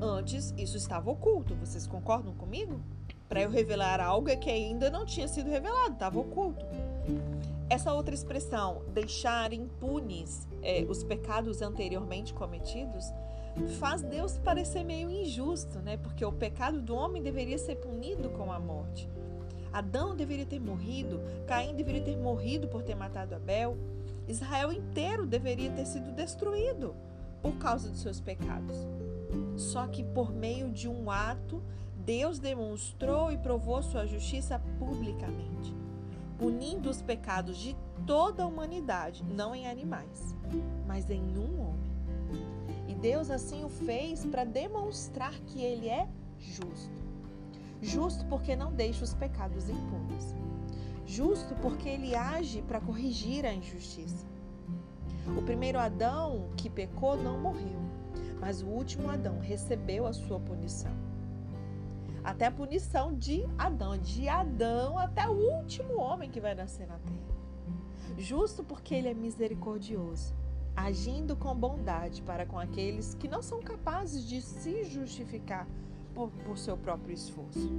antes 0.00 0.52
isso 0.56 0.76
estava 0.76 1.10
oculto. 1.10 1.54
Vocês 1.54 1.86
concordam 1.86 2.34
comigo? 2.34 2.80
Para 3.28 3.42
eu 3.42 3.50
revelar 3.50 4.00
algo 4.00 4.28
é 4.28 4.36
que 4.36 4.50
ainda 4.50 4.90
não 4.90 5.06
tinha 5.06 5.26
sido 5.26 5.48
revelado, 5.48 5.94
estava 5.94 6.18
oculto. 6.18 6.64
Essa 7.70 7.92
outra 7.92 8.14
expressão, 8.14 8.82
deixar 8.92 9.52
impunes 9.52 10.46
é, 10.62 10.84
os 10.88 11.02
pecados 11.02 11.62
anteriormente 11.62 12.34
cometidos, 12.34 13.06
faz 13.78 14.02
Deus 14.02 14.36
parecer 14.38 14.84
meio 14.84 15.10
injusto, 15.10 15.78
né? 15.78 15.96
Porque 15.96 16.24
o 16.24 16.32
pecado 16.32 16.82
do 16.82 16.94
homem 16.94 17.22
deveria 17.22 17.56
ser 17.56 17.76
punido 17.76 18.28
com 18.30 18.52
a 18.52 18.58
morte. 18.58 19.08
Adão 19.74 20.14
deveria 20.14 20.46
ter 20.46 20.60
morrido, 20.60 21.20
Caim 21.48 21.74
deveria 21.74 22.00
ter 22.00 22.16
morrido 22.16 22.68
por 22.68 22.84
ter 22.84 22.94
matado 22.94 23.34
Abel, 23.34 23.76
Israel 24.28 24.72
inteiro 24.72 25.26
deveria 25.26 25.70
ter 25.72 25.84
sido 25.84 26.12
destruído 26.12 26.94
por 27.42 27.56
causa 27.56 27.90
dos 27.90 28.00
seus 28.00 28.20
pecados. 28.20 28.76
Só 29.56 29.88
que 29.88 30.04
por 30.04 30.32
meio 30.32 30.70
de 30.70 30.88
um 30.88 31.10
ato, 31.10 31.60
Deus 31.96 32.38
demonstrou 32.38 33.32
e 33.32 33.36
provou 33.36 33.82
sua 33.82 34.06
justiça 34.06 34.60
publicamente, 34.78 35.74
punindo 36.38 36.88
os 36.88 37.02
pecados 37.02 37.56
de 37.56 37.76
toda 38.06 38.44
a 38.44 38.46
humanidade, 38.46 39.24
não 39.24 39.54
em 39.54 39.66
animais, 39.66 40.36
mas 40.86 41.10
em 41.10 41.36
um 41.36 41.60
homem. 41.60 41.94
E 42.86 42.94
Deus 42.94 43.28
assim 43.28 43.64
o 43.64 43.68
fez 43.68 44.24
para 44.24 44.44
demonstrar 44.44 45.34
que 45.46 45.60
ele 45.60 45.88
é 45.88 46.06
justo. 46.38 47.03
Justo 47.84 48.24
porque 48.24 48.56
não 48.56 48.72
deixa 48.72 49.04
os 49.04 49.12
pecados 49.12 49.68
impunes. 49.68 50.34
Justo 51.04 51.54
porque 51.56 51.86
ele 51.86 52.16
age 52.16 52.62
para 52.62 52.80
corrigir 52.80 53.44
a 53.44 53.52
injustiça. 53.52 54.26
O 55.36 55.42
primeiro 55.42 55.78
Adão 55.78 56.48
que 56.56 56.70
pecou 56.70 57.14
não 57.14 57.38
morreu, 57.38 57.78
mas 58.40 58.62
o 58.62 58.66
último 58.66 59.10
Adão 59.10 59.38
recebeu 59.38 60.06
a 60.06 60.14
sua 60.14 60.40
punição. 60.40 60.92
Até 62.24 62.46
a 62.46 62.50
punição 62.50 63.12
de 63.12 63.44
Adão, 63.58 63.98
de 63.98 64.30
Adão 64.30 64.98
até 64.98 65.28
o 65.28 65.34
último 65.58 66.00
homem 66.00 66.30
que 66.30 66.40
vai 66.40 66.54
nascer 66.54 66.86
na 66.86 66.96
terra. 66.98 67.34
Justo 68.16 68.64
porque 68.64 68.94
ele 68.94 69.08
é 69.08 69.14
misericordioso, 69.14 70.32
agindo 70.74 71.36
com 71.36 71.54
bondade 71.54 72.22
para 72.22 72.46
com 72.46 72.58
aqueles 72.58 73.12
que 73.14 73.28
não 73.28 73.42
são 73.42 73.60
capazes 73.60 74.26
de 74.26 74.40
se 74.40 74.84
justificar 74.84 75.68
por, 76.14 76.30
por 76.30 76.56
seu 76.56 76.76
próprio 76.76 77.14
esforço. 77.14 77.72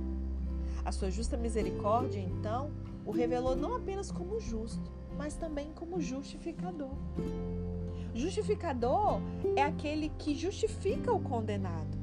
A 0.83 0.91
sua 0.91 1.09
justa 1.09 1.35
misericórdia, 1.37 2.19
então, 2.19 2.71
o 3.05 3.11
revelou 3.11 3.55
não 3.55 3.75
apenas 3.75 4.11
como 4.11 4.39
justo, 4.39 4.91
mas 5.17 5.35
também 5.35 5.71
como 5.73 5.99
justificador. 5.99 6.91
Justificador 8.13 9.19
é 9.55 9.61
aquele 9.61 10.09
que 10.17 10.35
justifica 10.35 11.11
o 11.11 11.19
condenado. 11.19 11.97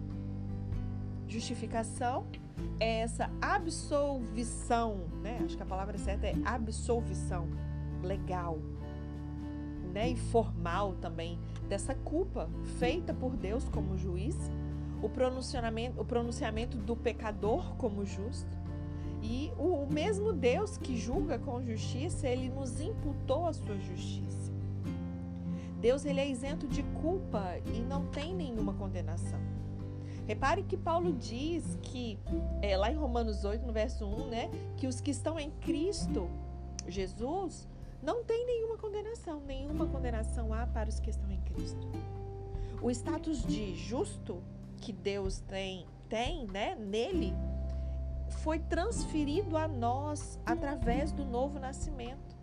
Justificação 1.29 2.27
é 2.79 3.01
essa 3.01 3.31
absolvição, 3.41 5.07
né? 5.23 5.41
Acho 5.45 5.57
que 5.57 5.63
a 5.63 5.67
palavra 5.67 5.97
certa 5.97 6.27
é 6.27 6.35
absolvição 6.45 7.49
legal, 8.03 8.59
né? 9.93 10.11
E 10.11 10.17
formal 10.17 10.95
também 10.97 11.39
dessa 11.69 11.95
culpa 11.95 12.51
feita 12.79 13.15
por 13.15 13.37
Deus 13.37 13.69
como 13.69 13.97
juiz 13.97 14.37
o 15.03 15.09
pronunciamento, 15.09 16.01
o 16.01 16.05
pronunciamento 16.05 16.77
do 16.77 16.97
pecador 16.97 17.75
como 17.77 18.05
justo. 18.05 18.63
E 19.23 19.53
o, 19.59 19.83
o 19.83 19.93
mesmo 19.93 20.33
Deus 20.33 20.77
que 20.77 20.97
julga 20.97 21.39
com 21.39 21.63
justiça, 21.63 22.29
ele 22.29 22.49
nos 22.49 22.81
imputou 22.81 23.47
a 23.47 23.53
sua 23.53 23.79
justiça. 23.79 24.53
Deus 25.81 26.05
ele 26.05 26.21
é 26.21 26.29
isento 26.29 26.67
de 26.67 26.83
culpa 27.03 27.57
e 27.75 27.81
não 27.81 28.07
tem 28.07 28.35
nenhuma 28.35 28.73
condenação. 28.75 29.41
Repare 30.27 30.63
que 30.63 30.77
Paulo 30.77 31.13
diz 31.13 31.77
que, 31.83 32.19
é, 32.61 32.77
lá 32.77 32.91
em 32.91 32.95
Romanos 32.95 33.45
8, 33.45 33.67
no 33.67 33.73
verso 33.73 34.07
1, 34.07 34.29
né, 34.29 34.51
que 34.77 34.87
os 34.87 35.01
que 35.01 35.11
estão 35.11 35.39
em 35.39 35.51
Cristo 35.51 36.31
Jesus 36.89 37.69
não 38.03 38.25
tem 38.25 38.47
nenhuma 38.47 38.77
condenação, 38.77 39.41
nenhuma 39.47 39.87
condenação 39.87 40.53
há 40.53 40.67
para 40.67 40.89
os 40.89 40.99
que 40.99 41.11
estão 41.11 41.31
em 41.31 41.41
Cristo. 41.41 41.89
O 42.81 42.91
status 42.91 43.45
de 43.45 43.77
justo 43.77 44.43
que 44.83 44.93
Deus 44.93 45.39
tem, 45.39 45.87
tem 46.09 46.45
né, 46.49 46.75
nele 46.75 47.33
foi 48.43 48.59
transferido 48.59 49.57
a 49.57 49.69
nós 49.69 50.39
através 50.45 51.13
do 51.13 51.25
novo 51.25 51.59
nascimento. 51.61 52.37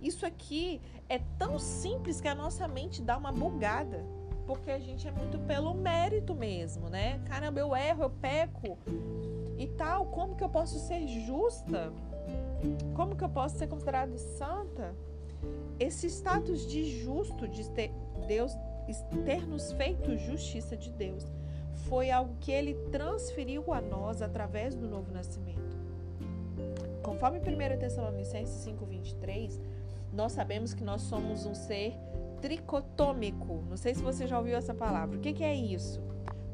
Isso 0.00 0.24
aqui 0.24 0.80
é 1.08 1.18
tão 1.38 1.58
simples 1.58 2.20
que 2.20 2.28
a 2.28 2.34
nossa 2.34 2.68
mente 2.68 3.02
dá 3.02 3.16
uma 3.16 3.32
bugada, 3.32 4.04
porque 4.46 4.70
a 4.70 4.78
gente 4.78 5.08
é 5.08 5.10
muito 5.10 5.38
pelo 5.40 5.74
mérito 5.74 6.34
mesmo, 6.34 6.88
né? 6.88 7.18
Caramba, 7.24 7.58
eu 7.58 7.74
erro, 7.74 8.04
eu 8.04 8.10
peco 8.10 8.78
e 9.58 9.66
tal. 9.66 10.06
Como 10.06 10.36
que 10.36 10.44
eu 10.44 10.48
posso 10.48 10.78
ser 10.78 11.06
justa? 11.08 11.92
Como 12.94 13.16
que 13.16 13.24
eu 13.24 13.28
posso 13.30 13.58
ser 13.58 13.66
considerada 13.66 14.16
santa? 14.18 14.94
Esse 15.80 16.06
status 16.06 16.66
de 16.66 17.02
justo, 17.02 17.48
de 17.48 17.68
ter 17.70 17.90
Deus 18.28 18.54
ter 19.24 19.46
nos 19.46 19.72
feito 19.72 20.16
justiça 20.16 20.76
de 20.76 20.90
Deus, 20.90 21.24
foi 21.88 22.10
algo 22.10 22.36
que 22.40 22.50
ele 22.50 22.74
transferiu 22.90 23.72
a 23.72 23.80
nós 23.80 24.22
através 24.22 24.74
do 24.74 24.88
novo 24.88 25.12
nascimento. 25.12 25.76
Conforme 27.02 27.38
1 27.38 27.78
Tessalonicenses 27.78 28.66
5,23, 28.66 29.60
nós 30.12 30.32
sabemos 30.32 30.72
que 30.72 30.84
nós 30.84 31.02
somos 31.02 31.44
um 31.44 31.54
ser 31.54 31.94
tricotômico. 32.40 33.64
Não 33.68 33.76
sei 33.76 33.94
se 33.94 34.02
você 34.02 34.26
já 34.26 34.38
ouviu 34.38 34.56
essa 34.56 34.74
palavra. 34.74 35.16
O 35.16 35.20
que, 35.20 35.32
que 35.32 35.44
é 35.44 35.54
isso? 35.54 36.02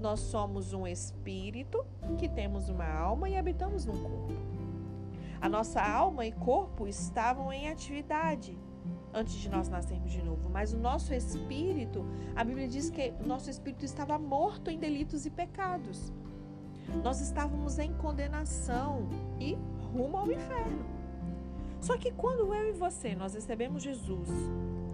Nós 0.01 0.21
somos 0.21 0.73
um 0.73 0.87
espírito 0.87 1.85
que 2.19 2.29
temos 2.29 2.69
uma 2.69 2.87
alma 2.87 3.29
e 3.29 3.37
habitamos 3.37 3.85
num 3.85 4.03
corpo. 4.03 4.33
A 5.41 5.49
nossa 5.49 5.81
alma 5.81 6.27
e 6.27 6.33
corpo 6.33 6.87
estavam 6.89 7.53
em 7.53 7.69
atividade 7.69 8.57
antes 9.13 9.35
de 9.35 9.49
nós 9.49 9.69
nascermos 9.69 10.13
de 10.13 10.23
novo, 10.23 10.49
mas 10.49 10.73
o 10.73 10.79
nosso 10.79 11.13
espírito, 11.13 12.05
a 12.35 12.45
Bíblia 12.45 12.69
diz 12.69 12.91
que 12.91 13.13
o 13.23 13.27
nosso 13.27 13.51
espírito 13.51 13.85
estava 13.85 14.19
morto 14.19 14.71
em 14.71 14.79
delitos 14.79 15.27
e 15.27 15.31
pecados. 15.31 16.13
Nós 17.03 17.21
estávamos 17.21 17.79
em 17.79 17.93
condenação 17.95 19.09
e 19.39 19.57
rumo 19.93 20.17
ao 20.17 20.31
inferno. 20.31 20.85
Só 21.81 21.97
que 21.97 22.13
quando 22.13 22.53
eu 22.55 22.69
e 22.69 22.73
você 22.73 23.15
nós 23.15 23.35
recebemos 23.35 23.83
Jesus 23.83 24.29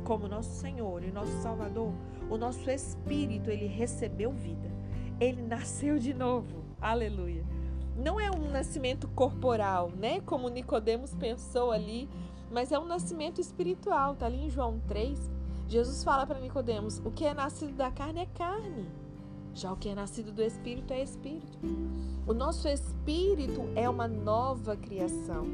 como 0.04 0.28
nosso 0.28 0.50
Senhor 0.60 1.02
e 1.02 1.10
nosso 1.10 1.32
Salvador, 1.42 1.92
o 2.30 2.36
nosso 2.36 2.70
espírito 2.70 3.50
ele 3.50 3.66
recebeu 3.66 4.30
vida. 4.30 4.70
Ele 5.18 5.42
nasceu 5.42 5.98
de 5.98 6.14
novo. 6.14 6.64
Aleluia. 6.80 7.44
Não 7.96 8.20
é 8.20 8.30
um 8.30 8.50
nascimento 8.50 9.08
corporal, 9.08 9.90
né? 9.90 10.20
Como 10.20 10.48
Nicodemos 10.48 11.14
pensou 11.14 11.72
ali 11.72 12.08
mas 12.56 12.72
é 12.72 12.78
um 12.78 12.86
nascimento 12.86 13.38
espiritual, 13.38 14.16
tá 14.16 14.24
ali 14.24 14.46
em 14.46 14.48
João 14.48 14.80
3. 14.88 15.30
Jesus 15.68 16.02
fala 16.02 16.26
para 16.26 16.40
Nicodemos: 16.40 17.02
"O 17.04 17.10
que 17.10 17.26
é 17.26 17.34
nascido 17.34 17.74
da 17.74 17.90
carne 17.90 18.20
é 18.20 18.26
carne, 18.26 18.88
Já 19.52 19.70
o 19.72 19.76
que 19.76 19.90
é 19.90 19.94
nascido 19.94 20.32
do 20.32 20.42
Espírito 20.42 20.90
é 20.94 21.02
Espírito. 21.02 21.58
O 22.26 22.32
nosso 22.32 22.66
espírito 22.66 23.60
é 23.74 23.86
uma 23.88 24.08
nova 24.08 24.74
criação. 24.74 25.46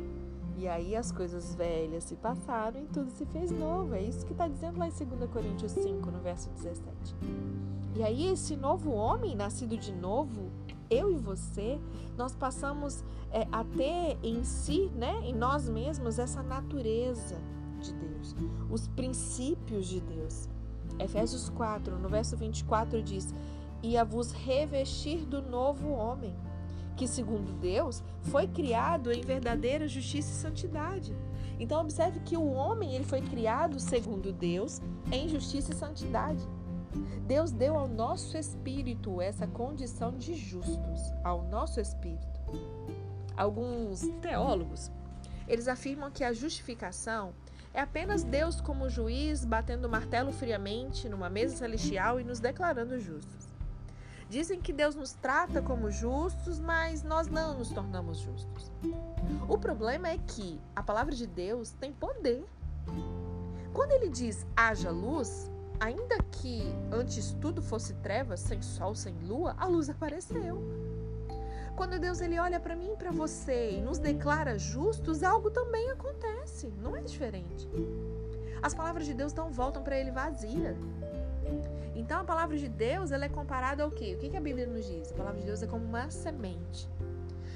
E 0.56 0.68
aí 0.68 0.94
as 0.94 1.10
coisas 1.10 1.56
velhas 1.56 2.04
se 2.04 2.14
passaram 2.14 2.80
e 2.80 2.86
tudo 2.86 3.10
se 3.10 3.26
fez 3.26 3.50
novo. 3.50 3.94
É 3.94 4.02
isso 4.02 4.24
que 4.24 4.32
está 4.32 4.46
dizendo 4.46 4.78
lá 4.78 4.86
em 4.86 4.92
2 4.92 5.30
Coríntios 5.30 5.72
5, 5.72 6.08
no 6.08 6.20
verso 6.20 6.50
17. 6.50 7.16
E 7.96 8.02
aí 8.02 8.28
esse 8.28 8.56
novo 8.56 8.92
homem, 8.92 9.34
nascido 9.34 9.76
de 9.76 9.92
novo, 9.92 10.50
eu 10.92 11.10
e 11.10 11.16
você, 11.16 11.80
nós 12.16 12.34
passamos 12.34 13.02
é, 13.30 13.46
a 13.50 13.64
ter 13.64 14.18
em 14.22 14.44
si, 14.44 14.90
né, 14.94 15.20
em 15.24 15.34
nós 15.34 15.68
mesmos, 15.68 16.18
essa 16.18 16.42
natureza 16.42 17.36
de 17.80 17.92
Deus, 17.94 18.36
os 18.70 18.88
princípios 18.88 19.86
de 19.86 20.00
Deus. 20.00 20.48
Efésios 20.98 21.48
4, 21.48 21.98
no 21.98 22.08
verso 22.08 22.36
24 22.36 23.02
diz: 23.02 23.34
E 23.82 23.96
a 23.96 24.04
vos 24.04 24.32
revestir 24.32 25.24
do 25.24 25.40
novo 25.40 25.90
homem, 25.90 26.34
que 26.96 27.08
segundo 27.08 27.52
Deus 27.58 28.02
foi 28.22 28.46
criado 28.46 29.10
em 29.10 29.22
verdadeira 29.22 29.88
justiça 29.88 30.30
e 30.30 30.34
santidade. 30.34 31.16
Então 31.58 31.80
observe 31.80 32.20
que 32.20 32.36
o 32.36 32.50
homem 32.50 32.94
ele 32.94 33.04
foi 33.04 33.20
criado 33.20 33.80
segundo 33.80 34.32
Deus 34.32 34.80
em 35.10 35.28
justiça 35.28 35.72
e 35.72 35.76
santidade. 35.76 36.46
Deus 37.26 37.50
deu 37.50 37.76
ao 37.76 37.88
nosso 37.88 38.36
espírito 38.36 39.20
essa 39.20 39.46
condição 39.46 40.16
de 40.16 40.34
justos, 40.34 41.12
ao 41.24 41.42
nosso 41.44 41.80
espírito. 41.80 42.40
Alguns 43.36 44.02
teólogos, 44.20 44.90
eles 45.48 45.68
afirmam 45.68 46.10
que 46.10 46.24
a 46.24 46.32
justificação 46.32 47.32
é 47.74 47.80
apenas 47.80 48.22
Deus 48.22 48.60
como 48.60 48.90
juiz 48.90 49.44
batendo 49.44 49.86
o 49.86 49.90
martelo 49.90 50.32
friamente 50.32 51.08
numa 51.08 51.30
mesa 51.30 51.56
celestial 51.56 52.20
e 52.20 52.24
nos 52.24 52.38
declarando 52.38 53.00
justos. 53.00 53.48
Dizem 54.28 54.60
que 54.60 54.72
Deus 54.72 54.94
nos 54.94 55.12
trata 55.12 55.60
como 55.60 55.90
justos, 55.90 56.58
mas 56.58 57.02
nós 57.02 57.26
não 57.26 57.58
nos 57.58 57.70
tornamos 57.70 58.18
justos. 58.18 58.72
O 59.46 59.58
problema 59.58 60.08
é 60.08 60.16
que 60.16 60.58
a 60.74 60.82
palavra 60.82 61.14
de 61.14 61.26
Deus 61.26 61.72
tem 61.72 61.92
poder. 61.92 62.42
Quando 63.74 63.92
ele 63.92 64.08
diz 64.08 64.46
haja 64.56 64.90
luz, 64.90 65.50
ainda 65.82 66.16
que 66.30 66.62
antes 66.92 67.32
tudo 67.40 67.60
fosse 67.60 67.92
trevas, 67.94 68.38
sem 68.38 68.62
sol, 68.62 68.94
sem 68.94 69.12
lua, 69.26 69.56
a 69.58 69.66
luz 69.66 69.90
apareceu. 69.90 70.62
Quando 71.74 71.98
Deus 71.98 72.20
ele 72.20 72.38
olha 72.38 72.60
para 72.60 72.76
mim 72.76 72.92
e 72.92 72.96
para 72.96 73.10
você 73.10 73.72
e 73.72 73.80
nos 73.80 73.98
declara 73.98 74.56
justos, 74.56 75.24
algo 75.24 75.50
também 75.50 75.90
acontece, 75.90 76.72
não 76.80 76.96
é 76.96 77.00
diferente. 77.00 77.68
As 78.62 78.72
palavras 78.72 79.06
de 79.06 79.14
Deus 79.14 79.34
não 79.34 79.50
voltam 79.50 79.82
para 79.82 79.98
ele 79.98 80.12
vazias. 80.12 80.76
Então 81.96 82.20
a 82.20 82.24
palavra 82.24 82.56
de 82.56 82.68
Deus 82.68 83.10
ela 83.10 83.24
é 83.24 83.28
comparada 83.28 83.82
ao 83.82 83.90
quê? 83.90 84.14
O 84.14 84.18
que 84.18 84.36
a 84.36 84.40
Bíblia 84.40 84.66
nos 84.66 84.86
diz? 84.86 85.10
A 85.10 85.16
palavra 85.16 85.40
de 85.40 85.46
Deus 85.46 85.64
é 85.64 85.66
como 85.66 85.84
uma 85.84 86.08
semente. 86.10 86.88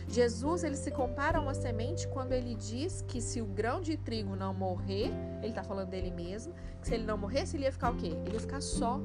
Jesus 0.09 0.63
ele 0.63 0.77
se 0.77 0.91
compara 0.91 1.39
a 1.39 1.41
uma 1.41 1.55
semente 1.55 2.07
quando 2.09 2.33
ele 2.33 2.55
diz 2.55 3.03
que 3.03 3.21
se 3.21 3.41
o 3.41 3.47
grão 3.47 3.81
de 3.81 3.97
trigo 3.97 4.37
não 4.37 4.55
morrer, 4.55 5.11
ele 5.41 5.49
está 5.49 5.63
falando 5.63 5.89
dele 5.89 6.11
mesmo, 6.11 6.55
que 6.81 6.89
se 6.89 6.95
ele 6.95 7.05
não 7.05 7.19
morresse, 7.19 7.57
ele 7.57 7.65
ia 7.65 7.73
ficar 7.73 7.91
o 7.91 7.97
quê? 7.97 8.17
Ele 8.25 8.35
ia 8.35 8.41
ficar 8.41 8.61
só. 8.61 9.01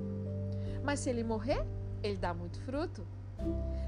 Mas 0.84 1.00
se 1.00 1.10
ele 1.10 1.24
morrer, 1.24 1.66
ele 2.04 2.18
dá 2.18 2.34
muito 2.34 2.60
fruto. 2.62 3.06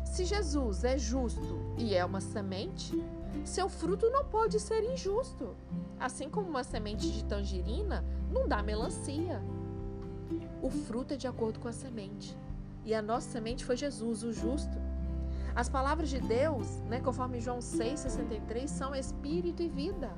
Se 0.06 0.26
Jesus 0.26 0.84
é 0.84 0.98
justo 0.98 1.74
e 1.78 1.96
é 1.96 2.04
uma 2.04 2.22
semente, 2.22 3.04
seu 3.46 3.70
fruto 3.70 4.10
não 4.10 4.26
pode 4.26 4.60
ser 4.60 4.84
injusto. 4.84 5.56
Assim 6.00 6.30
como 6.30 6.50
uma 6.50 6.64
semente 6.64 7.12
de 7.12 7.24
tangerina 7.26 8.04
não 8.32 8.48
dá 8.48 8.62
melancia. 8.62 9.42
O 10.62 10.70
fruto 10.70 11.14
é 11.14 11.18
de 11.18 11.28
acordo 11.28 11.60
com 11.60 11.68
a 11.68 11.74
semente. 11.74 12.38
E 12.86 12.94
a 12.94 13.02
nossa 13.02 13.30
semente 13.30 13.64
foi 13.64 13.78
Jesus, 13.78 14.24
o 14.24 14.34
justo. 14.34 14.78
As 15.56 15.70
palavras 15.70 16.10
de 16.10 16.20
Deus, 16.20 16.80
né, 16.90 17.00
conforme 17.00 17.40
João 17.40 17.60
6,63, 17.60 18.68
são 18.68 18.96
espírito 18.96 19.62
e 19.62 19.70
vida. 19.70 20.12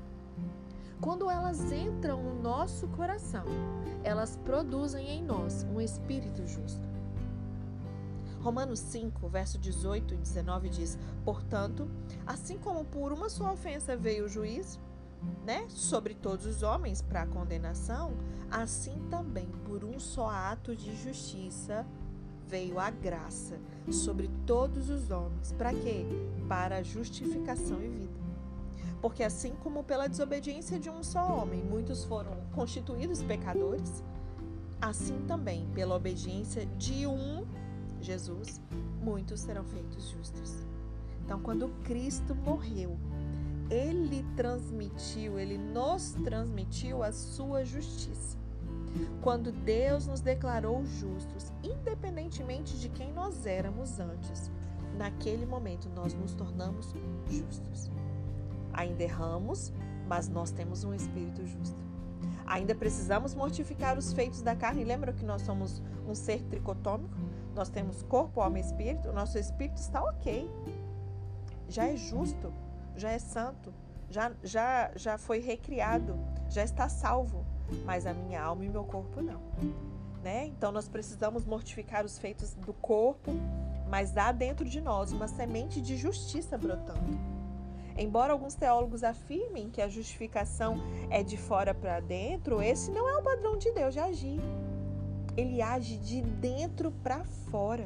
Quando 1.02 1.30
elas 1.30 1.74
entram 1.74 2.24
no 2.24 2.41
nosso 2.41 2.88
coração, 2.89 3.43
elas 4.02 4.38
produzem 4.45 5.10
em 5.10 5.21
nós 5.21 5.63
um 5.63 5.82
espírito 5.82 6.48
justo. 6.48 6.88
Romanos 8.41 8.80
5, 8.80 9.28
verso 9.28 9.58
18 9.58 10.13
e 10.13 10.17
19 10.17 10.69
diz: 10.69 10.98
Portanto, 11.26 11.89
assim 12.26 12.58
como 12.58 12.86
por 12.86 13.12
uma 13.12 13.28
só 13.28 13.52
ofensa 13.52 13.98
veio 13.98 14.26
o 14.26 14.30
juízo, 14.30 14.80
né, 15.43 15.65
sobre 15.67 16.13
todos 16.13 16.45
os 16.45 16.63
homens 16.63 17.02
para 17.02 17.24
a 17.24 17.28
condenação, 17.28 18.13
assim 18.50 18.98
também 19.10 19.48
por 19.65 19.84
um 19.84 20.00
só 20.00 20.30
ato 20.30 20.76
de 20.76 20.95
justiça 20.95 21.86
veio 22.47 22.79
a 22.79 22.89
graça 22.89 23.60
sobre 23.91 24.29
todos 24.45 24.89
os 24.89 25.10
homens. 25.12 25.51
Para 25.53 25.73
quê? 25.73 26.05
Para 26.47 26.84
justificação 26.84 27.84
e 27.84 27.88
vida. 27.88 28.13
Porque 29.01 29.23
assim 29.23 29.53
como 29.63 29.84
pela 29.84 30.08
desobediência 30.08 30.79
de 30.79 30.89
um 30.89 31.03
só 31.03 31.41
homem 31.41 31.62
muitos 31.63 32.03
foram 32.03 32.31
constituídos 32.53 33.21
pecadores, 33.21 34.03
assim 34.81 35.19
também 35.27 35.67
pela 35.73 35.95
obediência 35.95 36.65
de 36.77 37.05
um 37.05 37.45
Jesus, 38.01 38.62
muitos 39.01 39.41
serão 39.41 39.63
feitos 39.63 40.10
justos. 40.10 40.65
Então, 41.23 41.39
quando 41.39 41.69
Cristo 41.84 42.36
morreu, 42.36 42.97
ele 43.69 44.23
transmitiu, 44.36 45.39
ele 45.39 45.58
nos 45.58 46.12
transmitiu 46.23 47.01
a 47.01 47.12
sua 47.12 47.65
justiça. 47.65 48.38
Quando 49.21 49.51
Deus 49.51 50.08
nos 50.08 50.21
declarou 50.21 50.86
justos, 50.86 51.51
independentemente 51.63 52.77
de 52.77 52.89
quem 52.89 53.12
nós 53.12 53.45
éramos 53.45 53.99
antes, 53.99 54.51
naquele 54.97 55.45
momento 55.45 55.89
nós 55.89 56.13
nos 56.13 56.34
tornamos 56.34 56.93
justos. 57.27 57.89
Ainda 58.73 59.03
erramos, 59.03 59.73
mas 60.08 60.27
nós 60.27 60.51
temos 60.51 60.84
um 60.84 60.93
espírito 60.93 61.45
justo. 61.45 61.84
Ainda 62.45 62.75
precisamos 62.75 63.34
mortificar 63.34 63.97
os 63.97 64.13
feitos 64.13 64.41
da 64.41 64.55
carne. 64.55 64.84
Lembra 64.84 65.13
que 65.13 65.25
nós 65.25 65.41
somos 65.41 65.81
um 66.08 66.13
ser 66.13 66.43
tricotômico? 66.43 67.15
Nós 67.55 67.69
temos 67.69 68.03
corpo, 68.03 68.41
alma 68.41 68.60
e 68.60 68.62
espírito. 68.62 69.10
O 69.10 69.13
nosso 69.13 69.38
espírito 69.38 69.77
está 69.77 70.03
ok. 70.03 70.49
Já 71.67 71.88
é 71.88 71.95
justo, 71.95 72.53
já 72.95 73.10
é 73.12 73.19
santo, 73.19 73.73
já, 74.10 74.31
já, 74.43 74.91
já 74.95 75.17
foi 75.17 75.39
recriado, 75.39 76.15
já 76.47 76.63
está 76.63 76.88
salvo 76.88 77.44
mas 77.84 78.06
a 78.06 78.13
minha 78.13 78.41
alma 78.41 78.65
e 78.65 78.69
meu 78.69 78.84
corpo 78.84 79.21
não. 79.21 79.41
Né? 80.23 80.47
Então 80.47 80.71
nós 80.71 80.88
precisamos 80.88 81.45
mortificar 81.45 82.04
os 82.04 82.17
feitos 82.17 82.54
do 82.56 82.73
corpo, 82.73 83.32
mas 83.88 84.17
há 84.17 84.32
dentro 84.32 84.65
de 84.65 84.82
nós 84.82 85.12
uma 85.12 85.28
semente 85.28 85.82
de 85.82 85.95
justiça 85.95 86.58
brotando. 86.58 87.36
Embora 87.97 88.34
alguns 88.34 88.56
teólogos 88.56 89.04
afirmem 89.04 89.69
que 89.69 89.82
a 89.82 89.88
justificação 89.88 90.78
é 91.10 91.23
de 91.23 91.38
fora 91.38 91.73
para 91.73 92.01
dentro, 92.01 92.62
esse 92.62 92.91
não 92.91 93.08
é 93.08 93.17
o 93.17 93.23
padrão 93.23 93.58
de 93.58 93.71
Deus 93.71 93.93
de 93.93 93.99
agir. 93.99 94.41
Ele 95.38 95.62
age 95.62 95.97
de 95.97 96.21
dentro 96.21 96.91
para 96.91 97.23
fora, 97.23 97.86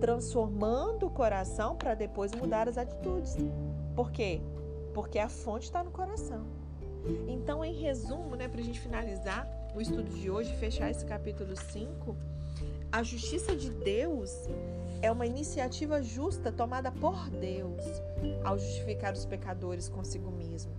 transformando 0.00 1.06
o 1.06 1.10
coração 1.10 1.76
para 1.76 1.94
depois 1.94 2.32
mudar 2.34 2.68
as 2.68 2.76
atitudes. 2.76 3.36
Por 3.94 4.10
quê? 4.10 4.40
Porque 4.94 5.18
a 5.18 5.28
fonte 5.28 5.64
está 5.64 5.82
no 5.82 5.90
coração. 5.90 6.46
Então, 7.28 7.64
em 7.64 7.74
resumo, 7.74 8.36
né, 8.36 8.48
para 8.48 8.60
a 8.60 8.64
gente 8.64 8.80
finalizar 8.80 9.48
o 9.74 9.80
estudo 9.80 10.10
de 10.10 10.30
hoje, 10.30 10.54
fechar 10.56 10.90
esse 10.90 11.04
capítulo 11.04 11.56
5, 11.56 12.16
a 12.90 13.02
justiça 13.02 13.54
de 13.54 13.70
Deus 13.70 14.32
é 15.00 15.10
uma 15.10 15.26
iniciativa 15.26 16.02
justa 16.02 16.50
tomada 16.50 16.90
por 16.90 17.28
Deus 17.30 17.82
ao 18.44 18.58
justificar 18.58 19.12
os 19.12 19.24
pecadores 19.24 19.88
consigo 19.88 20.30
mesmo, 20.30 20.72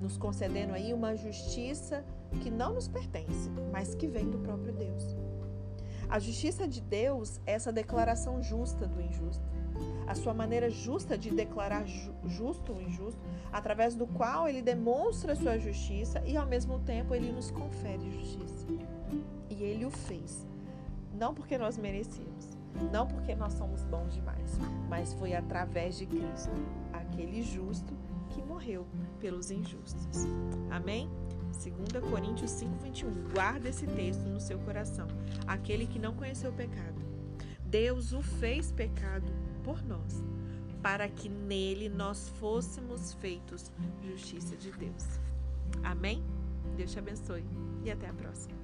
nos 0.00 0.16
concedendo 0.16 0.74
aí 0.74 0.92
uma 0.92 1.16
justiça 1.16 2.04
que 2.42 2.50
não 2.50 2.74
nos 2.74 2.88
pertence, 2.88 3.50
mas 3.72 3.94
que 3.94 4.06
vem 4.06 4.28
do 4.28 4.38
próprio 4.38 4.72
Deus. 4.72 5.16
A 6.08 6.18
justiça 6.18 6.68
de 6.68 6.80
Deus 6.80 7.40
é 7.46 7.52
essa 7.52 7.72
declaração 7.72 8.42
justa 8.42 8.86
do 8.86 9.00
injusto 9.00 9.44
a 10.06 10.14
sua 10.14 10.32
maneira 10.32 10.70
justa 10.70 11.18
de 11.18 11.30
declarar 11.30 11.84
justo 12.24 12.72
ou 12.72 12.80
injusto, 12.80 13.20
através 13.52 13.94
do 13.94 14.06
qual 14.06 14.48
ele 14.48 14.62
demonstra 14.62 15.34
sua 15.34 15.58
justiça 15.58 16.22
e 16.24 16.36
ao 16.36 16.46
mesmo 16.46 16.78
tempo 16.80 17.14
ele 17.14 17.32
nos 17.32 17.50
confere 17.50 18.10
justiça. 18.10 18.66
E 19.50 19.62
ele 19.62 19.84
o 19.84 19.90
fez, 19.90 20.46
não 21.12 21.34
porque 21.34 21.58
nós 21.58 21.76
merecíamos, 21.76 22.56
não 22.92 23.06
porque 23.06 23.34
nós 23.34 23.54
somos 23.54 23.82
bons 23.84 24.14
demais, 24.14 24.58
mas 24.88 25.12
foi 25.14 25.34
através 25.34 25.96
de 25.96 26.06
Cristo, 26.06 26.50
aquele 26.92 27.42
justo 27.42 27.94
que 28.30 28.42
morreu 28.42 28.86
pelos 29.18 29.50
injustos. 29.50 30.26
Amém? 30.70 31.08
2 31.52 32.10
Coríntios 32.10 32.50
5:21. 32.50 33.32
Guarda 33.32 33.68
esse 33.68 33.86
texto 33.86 34.24
no 34.28 34.38
seu 34.38 34.58
coração. 34.58 35.06
Aquele 35.46 35.86
que 35.86 35.98
não 35.98 36.14
conheceu 36.14 36.50
o 36.50 36.54
pecado, 36.54 37.00
Deus 37.64 38.12
o 38.12 38.22
fez 38.22 38.70
pecado 38.70 39.32
por 39.66 39.82
nós, 39.82 40.24
para 40.80 41.08
que 41.08 41.28
nele 41.28 41.88
nós 41.88 42.28
fôssemos 42.38 43.14
feitos 43.14 43.72
justiça 44.00 44.56
de 44.56 44.70
Deus. 44.70 45.18
Amém? 45.82 46.22
Deus 46.76 46.92
te 46.92 47.00
abençoe 47.00 47.44
e 47.84 47.90
até 47.90 48.08
a 48.08 48.12
próxima. 48.12 48.54